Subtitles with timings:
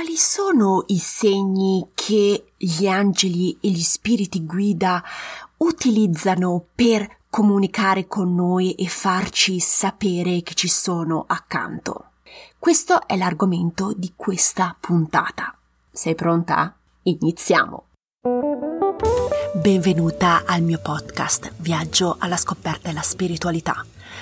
[0.00, 5.04] Quali sono i segni che gli angeli e gli spiriti guida
[5.58, 12.12] utilizzano per comunicare con noi e farci sapere che ci sono accanto?
[12.58, 15.54] Questo è l'argomento di questa puntata.
[15.92, 16.74] Sei pronta?
[17.02, 17.88] Iniziamo!
[19.52, 23.84] Benvenuta al mio podcast Viaggio alla scoperta della spiritualità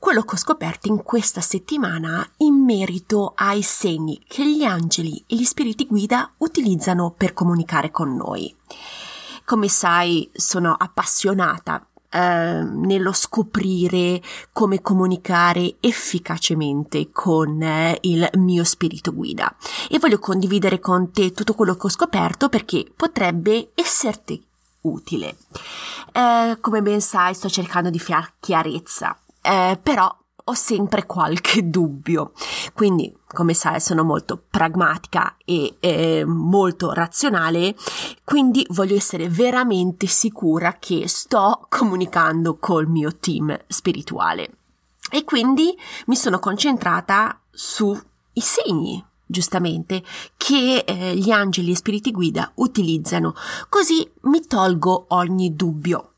[0.00, 5.36] quello che ho scoperto in questa settimana in merito ai segni che gli angeli e
[5.36, 8.52] gli spiriti guida utilizzano per comunicare con noi.
[9.44, 19.12] Come sai, sono appassionata eh, nello scoprire come comunicare efficacemente con eh, il mio spirito
[19.12, 19.54] guida
[19.90, 24.42] e voglio condividere con te tutto quello che ho scoperto perché potrebbe esserti
[24.82, 25.36] utile.
[26.10, 32.32] Eh, come ben sai, sto cercando di fare chiarezza eh, però ho sempre qualche dubbio.
[32.72, 37.74] Quindi, come sai, sono molto pragmatica e eh, molto razionale,
[38.24, 44.50] quindi voglio essere veramente sicura che sto comunicando col mio team spirituale.
[45.10, 47.98] E quindi mi sono concentrata sui
[48.32, 50.02] segni giustamente,
[50.36, 53.34] che eh, gli angeli e spiriti guida utilizzano,
[53.68, 56.14] così mi tolgo ogni dubbio.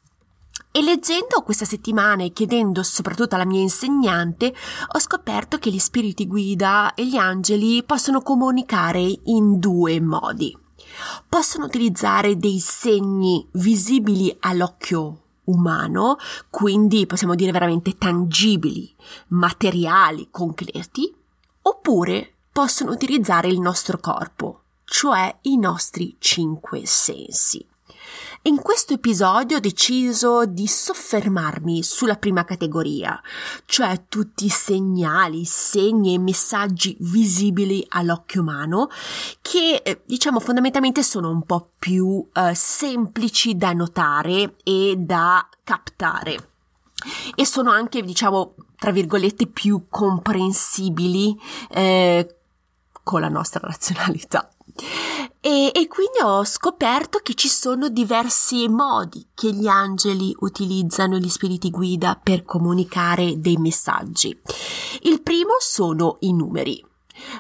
[0.75, 4.55] E leggendo questa settimana e chiedendo soprattutto alla mia insegnante,
[4.93, 10.57] ho scoperto che gli spiriti guida e gli angeli possono comunicare in due modi.
[11.29, 16.17] Possono utilizzare dei segni visibili all'occhio umano,
[16.49, 18.95] quindi possiamo dire veramente tangibili,
[19.29, 21.15] materiali, concreti,
[21.63, 27.67] oppure possono utilizzare il nostro corpo, cioè i nostri cinque sensi.
[28.45, 33.21] In questo episodio ho deciso di soffermarmi sulla prima categoria,
[33.67, 38.89] cioè tutti i segnali, segni e messaggi visibili all'occhio umano
[39.41, 46.49] che eh, diciamo fondamentalmente sono un po' più eh, semplici da notare e da captare
[47.37, 51.39] e sono anche diciamo tra virgolette più comprensibili
[51.71, 52.39] eh,
[53.05, 54.52] con la nostra razionalità.
[55.41, 61.29] E, e, quindi ho scoperto che ci sono diversi modi che gli angeli utilizzano gli
[61.29, 64.39] spiriti guida per comunicare dei messaggi.
[65.03, 66.91] Il primo sono i numeri.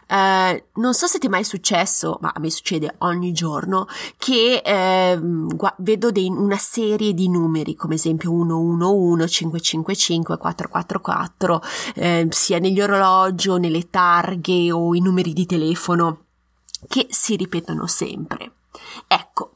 [0.08, 4.62] Uh, non so se ti è mai successo, ma a me succede ogni giorno, che
[4.64, 5.20] uh,
[5.54, 11.62] gu- vedo dei, una serie di numeri, come esempio 111, 555, 444,
[11.96, 16.26] uh, sia negli orologi o nelle targhe o i numeri di telefono
[16.88, 18.52] che si ripetono sempre.
[19.06, 19.52] Ecco,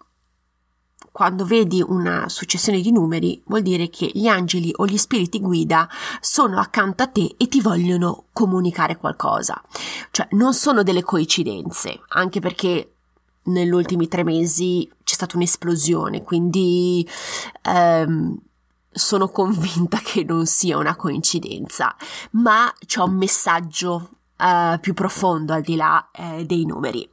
[1.17, 5.89] quando vedi una successione di numeri vuol dire che gli angeli o gli spiriti guida
[6.21, 9.63] sono accanto a te e ti vogliono comunicare qualcosa.
[10.11, 12.91] Cioè non sono delle coincidenze, anche perché
[13.45, 17.09] negli ultimi tre mesi c'è stata un'esplosione, quindi
[17.63, 18.39] ehm,
[18.91, 21.97] sono convinta che non sia una coincidenza,
[22.33, 27.09] ma c'è un messaggio Uh, più profondo al di là uh, dei numeri.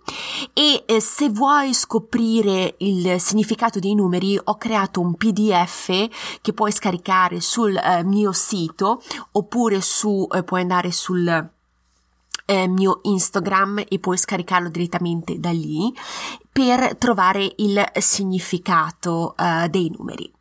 [0.51, 6.09] E uh, se vuoi scoprire il significato dei numeri, ho creato un PDF
[6.41, 9.01] che puoi scaricare sul mio sito
[9.31, 11.49] oppure su, puoi andare sul
[12.67, 15.95] mio Instagram e puoi scaricarlo direttamente da lì
[16.51, 19.33] per trovare il significato
[19.69, 20.32] dei numeri.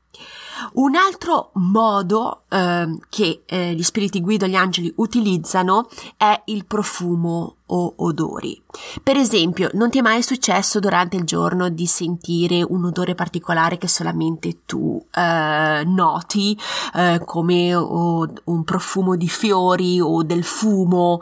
[0.74, 7.56] Un altro modo eh, che eh, gli spiriti guida, gli angeli utilizzano è il profumo
[7.66, 8.62] o odori.
[9.02, 13.78] Per esempio, non ti è mai successo durante il giorno di sentire un odore particolare
[13.78, 16.58] che solamente tu eh, noti,
[16.94, 21.20] eh, come o, un profumo di fiori o del fumo,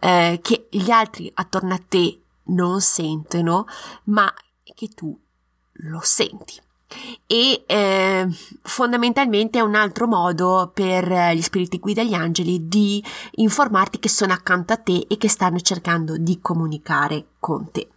[0.00, 3.66] eh, che gli altri attorno a te non sentono,
[4.04, 4.32] ma
[4.74, 5.18] che tu
[5.80, 6.66] lo senti
[7.26, 8.26] e eh,
[8.62, 13.02] fondamentalmente è un altro modo per eh, gli spiriti guida e gli angeli di
[13.32, 17.88] informarti che sono accanto a te e che stanno cercando di comunicare con te.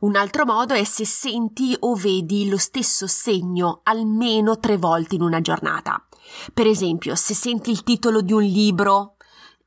[0.00, 5.22] Un altro modo è se senti o vedi lo stesso segno almeno tre volte in
[5.22, 6.02] una giornata.
[6.52, 9.16] Per esempio, se senti il titolo di un libro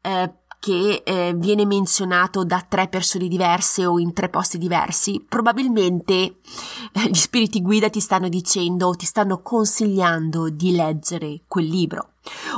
[0.02, 6.14] eh, che eh, viene menzionato da tre persone diverse o in tre posti diversi, probabilmente
[6.14, 12.12] eh, gli spiriti guida ti stanno dicendo, ti stanno consigliando di leggere quel libro.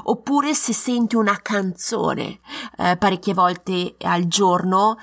[0.04, 2.40] Oppure se senti una canzone
[2.78, 4.98] eh, parecchie volte al giorno,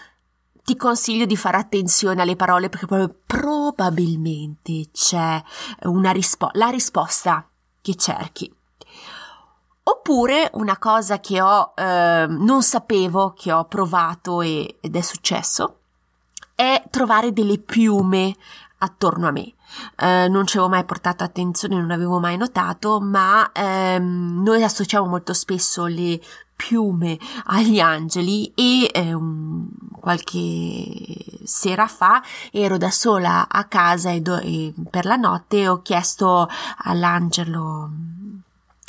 [0.65, 5.43] ti consiglio di fare attenzione alle parole perché probabilmente c'è
[5.85, 7.49] una risposta, la risposta
[7.81, 8.58] che cerchi.
[10.11, 15.81] Oppure una cosa che ho, eh, non sapevo, che ho provato e, ed è successo,
[16.55, 18.35] è trovare delle piume
[18.79, 19.53] attorno a me.
[19.97, 25.07] Eh, non ci avevo mai portato attenzione, non avevo mai notato, ma ehm, noi associamo
[25.07, 26.19] molto spesso le
[26.57, 29.15] piume agli angeli e eh,
[30.01, 35.83] qualche sera fa ero da sola a casa e, do- e per la notte ho
[35.83, 36.49] chiesto
[36.85, 38.17] all'angelo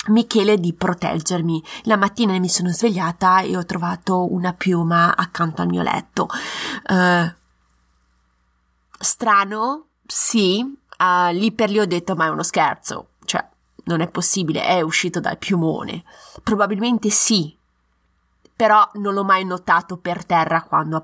[0.09, 1.63] Michele di proteggermi.
[1.83, 6.27] La mattina mi sono svegliata e ho trovato una piuma accanto al mio letto.
[6.87, 7.31] Uh,
[8.99, 9.85] strano?
[10.05, 10.77] Sì.
[10.97, 13.09] Uh, lì per lì ho detto, ma è uno scherzo.
[13.23, 13.45] Cioè,
[13.85, 16.03] non è possibile, è uscito dal piumone.
[16.43, 17.55] Probabilmente sì.
[18.55, 21.03] Però non l'ho mai notato per terra quando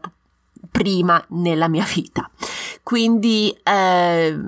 [0.69, 2.30] prima nella mia vita.
[2.84, 4.40] Quindi eh,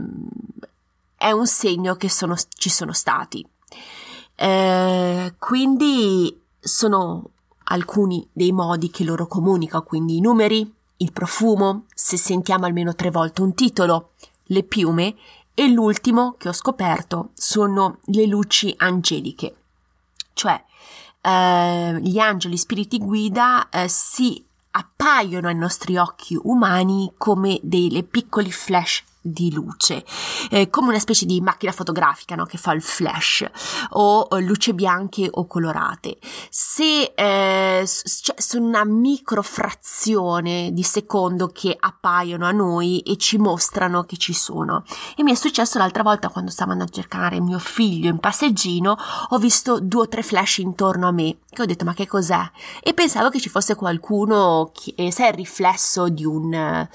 [1.16, 3.48] è un segno che sono, ci sono stati.
[4.40, 7.32] Eh, quindi sono
[7.66, 13.10] alcuni dei modi che loro comunicano, quindi i numeri, il profumo, se sentiamo almeno tre
[13.10, 14.12] volte un titolo,
[14.50, 15.16] le piume
[15.54, 19.56] e l'ultimo che ho scoperto sono le luci angeliche,
[20.34, 20.64] cioè
[21.20, 28.52] eh, gli angeli spiriti guida eh, si appaiono ai nostri occhi umani come delle piccoli
[28.52, 30.04] flash di luce,
[30.50, 32.46] eh, come una specie di macchina fotografica no?
[32.46, 33.46] che fa il flash
[33.92, 36.18] o, o luce bianche o colorate.
[36.50, 37.88] Se eh,
[38.22, 44.34] cioè, sono una microfrazione di secondo che appaiono a noi e ci mostrano che ci
[44.34, 44.84] sono.
[45.16, 48.98] E mi è successo l'altra volta quando stavo andando a cercare mio figlio in passeggino,
[49.30, 52.52] ho visto due o tre flash intorno a me che ho detto ma che cos'è?
[52.84, 56.88] E pensavo che ci fosse qualcuno che, eh, sai, il riflesso di un,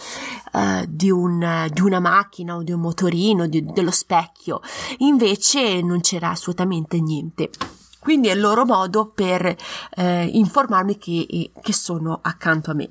[0.53, 4.61] uh, di un, di una macchina macchina o di un motorino, di, dello specchio.
[4.99, 7.51] Invece non c'era assolutamente niente.
[7.99, 9.55] Quindi è il loro modo per
[9.95, 12.91] eh, informarmi che, che sono accanto a me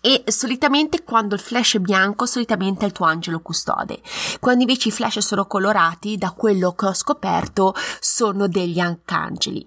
[0.00, 4.00] e solitamente quando il flash è bianco solitamente è il tuo angelo custode.
[4.40, 9.66] Quando invece i flash sono colorati da quello che ho scoperto sono degli arcangeli.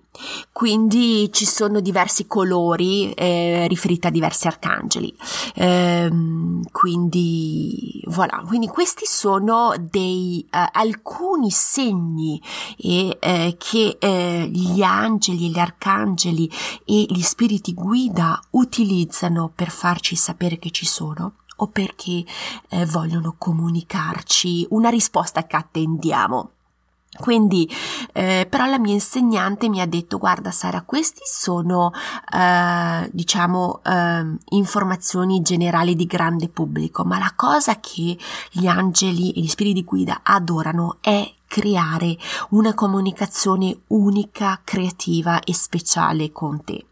[0.52, 5.16] Quindi ci sono diversi colori eh, riferiti a diversi arcangeli.
[5.56, 8.44] Ehm, quindi voilà.
[8.46, 12.42] Quindi questi sono dei eh, alcuni segni
[12.78, 16.50] e, eh, che eh, gli angeli gli arcangeli
[16.86, 22.24] e gli spiriti guida utilizzano per farci sapere che ci sono o perché
[22.70, 26.50] eh, vogliono comunicarci una risposta che attendiamo.
[27.16, 27.70] Quindi,
[28.12, 31.92] eh, però la mia insegnante mi ha detto, guarda Sara, questi sono,
[32.34, 38.18] eh, diciamo, eh, informazioni generali di grande pubblico, ma la cosa che
[38.50, 42.18] gli angeli e gli spiriti di guida adorano è creare
[42.50, 46.88] una comunicazione unica, creativa e speciale con te.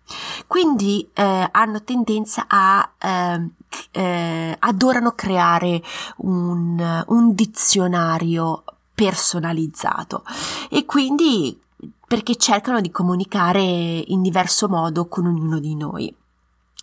[0.46, 3.50] Quindi eh, hanno tendenza a eh,
[3.90, 5.82] eh, adorano creare
[6.18, 8.64] un, un dizionario
[8.94, 10.24] personalizzato
[10.70, 11.60] e quindi
[12.08, 16.16] perché cercano di comunicare in diverso modo con ognuno di noi.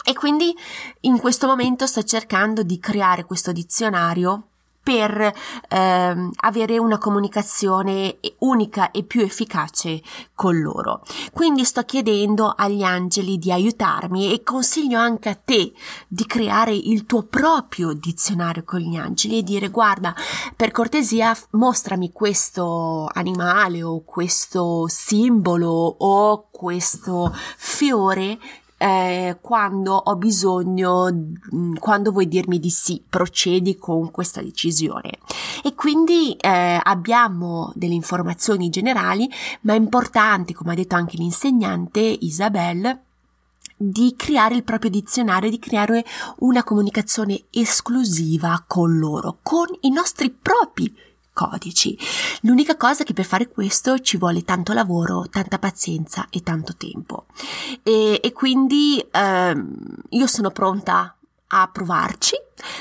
[0.04, 0.52] E quindi
[1.02, 4.48] in questo momento sto cercando di creare questo dizionario
[4.88, 5.34] per
[5.68, 10.00] ehm, avere una comunicazione unica e più efficace
[10.34, 11.02] con loro.
[11.30, 15.74] Quindi sto chiedendo agli angeli di aiutarmi e consiglio anche a te
[16.08, 20.14] di creare il tuo proprio dizionario con gli angeli e dire guarda
[20.56, 28.38] per cortesia mostrami questo animale o questo simbolo o questo fiore
[28.78, 35.18] eh, quando ho bisogno, mm, quando vuoi dirmi di sì, procedi con questa decisione.
[35.62, 39.28] E quindi eh, abbiamo delle informazioni generali,
[39.62, 43.00] ma importanti, come ha detto anche l'insegnante Isabel,
[43.80, 46.04] di creare il proprio dizionario, di creare
[46.38, 50.92] una comunicazione esclusiva con loro, con i nostri propri
[51.38, 51.96] codici.
[52.42, 56.74] L'unica cosa è che per fare questo ci vuole tanto lavoro, tanta pazienza e tanto
[56.76, 57.26] tempo.
[57.84, 59.76] E, e quindi ehm,
[60.08, 61.17] io sono pronta
[61.48, 62.36] a provarci.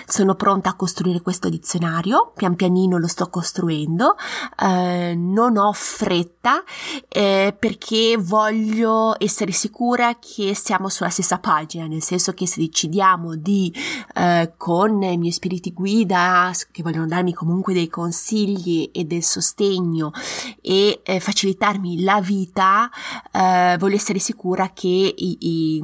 [0.07, 4.15] Sono pronta a costruire questo dizionario, pian pianino lo sto costruendo,
[4.59, 6.63] eh, non ho fretta
[7.07, 13.35] eh, perché voglio essere sicura che siamo sulla stessa pagina, nel senso che se decidiamo
[13.35, 13.71] di
[14.15, 20.11] eh, con i miei spiriti guida che vogliono darmi comunque dei consigli e del sostegno
[20.59, 22.89] e eh, facilitarmi la vita,
[23.31, 25.83] eh, voglio essere sicura che i, i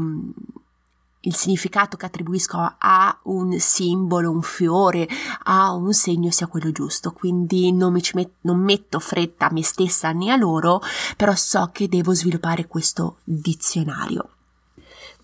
[1.25, 5.08] il significato che attribuisco a un simbolo, un fiore,
[5.44, 7.12] a un segno sia quello giusto.
[7.12, 10.82] Quindi non, met- non metto fretta a me stessa né a loro,
[11.15, 14.30] però so che devo sviluppare questo dizionario.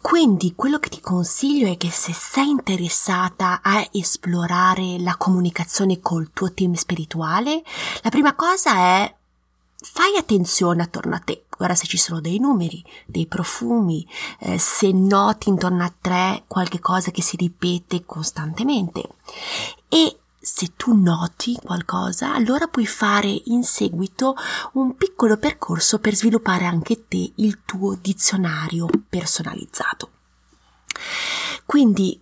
[0.01, 6.31] Quindi quello che ti consiglio è che se sei interessata a esplorare la comunicazione col
[6.31, 7.61] tuo team spirituale,
[8.01, 9.15] la prima cosa è
[9.81, 11.45] fai attenzione attorno a te.
[11.55, 14.07] Guarda se ci sono dei numeri, dei profumi,
[14.39, 19.07] eh, se noti intorno a te qualche cosa che si ripete costantemente.
[19.89, 24.35] E se tu noti qualcosa, allora puoi fare in seguito
[24.73, 30.11] un piccolo percorso per sviluppare anche te il tuo dizionario personalizzato.
[31.65, 32.19] Quindi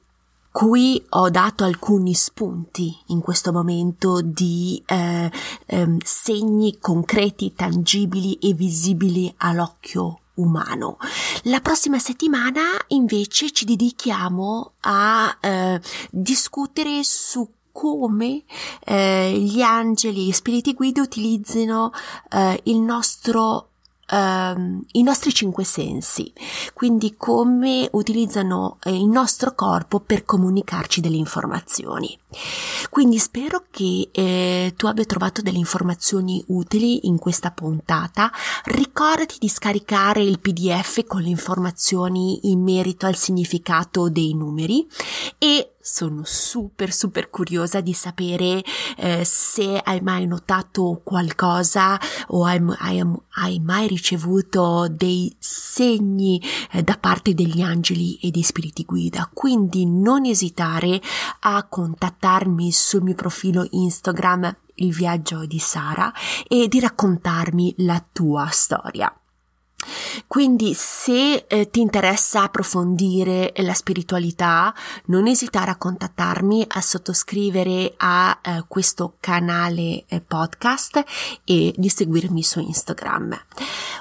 [0.57, 5.31] Qui ho dato alcuni spunti in questo momento di eh,
[5.67, 10.97] eh, segni concreti, tangibili e visibili all'occhio umano.
[11.43, 18.41] La prossima settimana invece ci dedichiamo a eh, discutere su come
[18.83, 21.91] eh, gli angeli e gli spiriti guida utilizzino
[22.31, 23.73] eh, il nostro
[24.09, 26.31] Uh, i nostri cinque sensi,
[26.73, 32.17] quindi come utilizzano eh, il nostro corpo per comunicarci delle informazioni.
[32.89, 38.31] Quindi spero che eh, tu abbia trovato delle informazioni utili in questa puntata.
[38.65, 44.87] Ricordati di scaricare il PDF con le informazioni in merito al significato dei numeri
[45.37, 48.61] e sono super super curiosa di sapere
[48.97, 53.01] eh, se hai mai notato qualcosa o hai, hai,
[53.35, 59.29] hai mai ricevuto dei segni eh, da parte degli angeli e dei spiriti guida.
[59.33, 61.01] Quindi non esitare
[61.39, 66.11] a contattarmi sul mio profilo Instagram il viaggio di Sara
[66.47, 69.11] e di raccontarmi la tua storia.
[70.25, 74.73] Quindi se eh, ti interessa approfondire la spiritualità,
[75.05, 81.03] non esitare a contattarmi, a sottoscrivere a eh, questo canale eh, podcast
[81.43, 83.39] e di seguirmi su Instagram.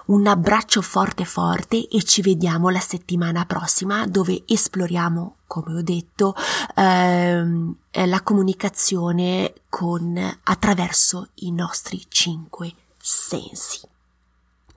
[0.07, 6.35] Un abbraccio forte forte e ci vediamo la settimana prossima dove esploriamo, come ho detto,
[6.75, 13.81] ehm, la comunicazione con attraverso i nostri cinque sensi.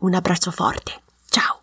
[0.02, 1.02] Un abbraccio forte.
[1.30, 1.60] Ciao!